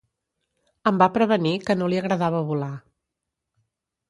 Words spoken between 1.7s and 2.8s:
no li agradava volar.